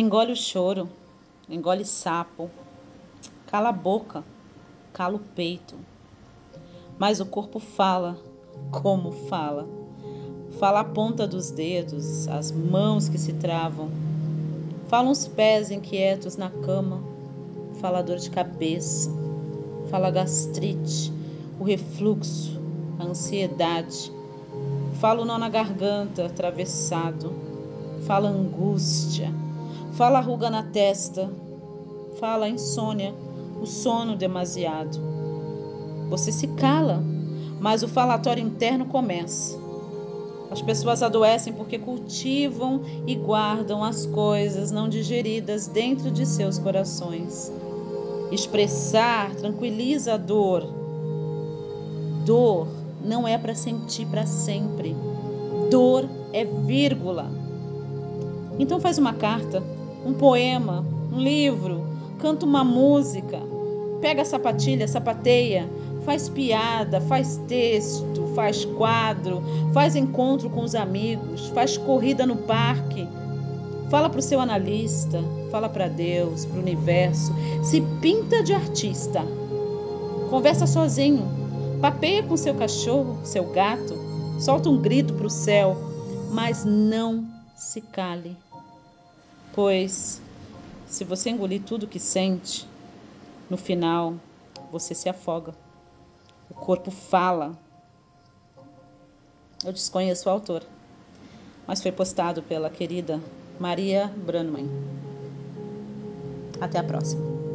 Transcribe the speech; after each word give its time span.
Engole 0.00 0.30
o 0.30 0.36
choro, 0.36 0.88
engole 1.50 1.84
sapo, 1.84 2.48
cala 3.48 3.70
a 3.70 3.72
boca, 3.72 4.22
cala 4.92 5.16
o 5.16 5.18
peito. 5.18 5.74
Mas 6.96 7.18
o 7.18 7.26
corpo 7.26 7.58
fala, 7.58 8.16
como 8.70 9.10
fala. 9.10 9.66
Fala 10.60 10.80
a 10.80 10.84
ponta 10.84 11.26
dos 11.26 11.50
dedos, 11.50 12.28
as 12.28 12.52
mãos 12.52 13.08
que 13.08 13.18
se 13.18 13.32
travam. 13.32 13.90
Fala 14.86 15.10
os 15.10 15.26
pés 15.26 15.72
inquietos 15.72 16.36
na 16.36 16.48
cama. 16.48 17.02
Fala 17.80 17.98
a 17.98 18.02
dor 18.02 18.18
de 18.18 18.30
cabeça. 18.30 19.10
Fala 19.90 20.06
a 20.06 20.12
gastrite, 20.12 21.12
o 21.58 21.64
refluxo, 21.64 22.56
a 23.00 23.02
ansiedade. 23.02 24.12
Fala 25.00 25.22
o 25.22 25.24
nó 25.24 25.38
na 25.38 25.48
garganta, 25.48 26.24
atravessado. 26.24 27.32
Fala 28.06 28.28
a 28.28 28.32
angústia 28.32 29.34
Fala 29.92 30.20
ruga 30.20 30.50
na 30.50 30.62
testa. 30.62 31.30
Fala 32.18 32.48
insônia, 32.48 33.14
o 33.60 33.66
sono 33.66 34.16
demasiado. 34.16 34.98
Você 36.08 36.32
se 36.32 36.46
cala, 36.48 37.02
mas 37.60 37.82
o 37.82 37.88
falatório 37.88 38.42
interno 38.42 38.86
começa. 38.86 39.58
As 40.50 40.62
pessoas 40.62 41.02
adoecem 41.02 41.52
porque 41.52 41.78
cultivam 41.78 42.80
e 43.06 43.14
guardam 43.14 43.84
as 43.84 44.06
coisas 44.06 44.70
não 44.70 44.88
digeridas 44.88 45.66
dentro 45.66 46.10
de 46.10 46.24
seus 46.24 46.58
corações. 46.58 47.52
Expressar 48.32 49.34
tranquiliza 49.34 50.14
a 50.14 50.16
dor. 50.16 50.66
Dor 52.24 52.68
não 53.04 53.28
é 53.28 53.36
para 53.36 53.54
sentir 53.54 54.06
para 54.06 54.26
sempre. 54.26 54.96
Dor 55.70 56.08
é 56.32 56.44
vírgula. 56.44 57.30
Então 58.58 58.80
faz 58.80 58.98
uma 58.98 59.14
carta 59.14 59.62
um 60.04 60.14
poema, 60.14 60.84
um 61.12 61.18
livro, 61.18 61.84
canta 62.18 62.46
uma 62.46 62.64
música, 62.64 63.40
pega 64.00 64.22
a 64.22 64.24
sapatilha, 64.24 64.88
sapateia, 64.88 65.68
faz 66.04 66.28
piada, 66.28 67.00
faz 67.02 67.40
texto, 67.48 68.26
faz 68.34 68.64
quadro, 68.64 69.42
faz 69.72 69.96
encontro 69.96 70.48
com 70.48 70.62
os 70.62 70.74
amigos, 70.74 71.48
faz 71.48 71.76
corrida 71.76 72.26
no 72.26 72.36
parque. 72.36 73.06
Fala 73.90 74.10
para 74.10 74.18
o 74.18 74.22
seu 74.22 74.38
analista, 74.38 75.22
fala 75.50 75.68
para 75.68 75.88
Deus, 75.88 76.44
para 76.44 76.58
o 76.58 76.62
universo, 76.62 77.34
se 77.62 77.80
pinta 78.02 78.42
de 78.42 78.52
artista. 78.52 79.22
Conversa 80.28 80.66
sozinho, 80.66 81.26
papeia 81.80 82.22
com 82.22 82.36
seu 82.36 82.54
cachorro, 82.54 83.18
seu 83.24 83.44
gato, 83.44 83.94
solta 84.38 84.68
um 84.68 84.76
grito 84.76 85.14
para 85.14 85.26
o 85.26 85.30
céu, 85.30 85.74
mas 86.30 86.66
não 86.66 87.24
se 87.56 87.80
cale. 87.80 88.36
Pois, 89.58 90.22
se 90.86 91.02
você 91.02 91.30
engolir 91.30 91.60
tudo 91.64 91.88
que 91.88 91.98
sente, 91.98 92.64
no 93.50 93.56
final 93.56 94.14
você 94.70 94.94
se 94.94 95.08
afoga. 95.08 95.52
O 96.48 96.54
corpo 96.54 96.92
fala. 96.92 97.58
Eu 99.64 99.72
desconheço 99.72 100.28
o 100.28 100.32
autor, 100.32 100.62
mas 101.66 101.82
foi 101.82 101.90
postado 101.90 102.40
pela 102.40 102.70
querida 102.70 103.20
Maria 103.58 104.06
Branman. 104.06 104.68
Até 106.60 106.78
a 106.78 106.84
próxima. 106.84 107.47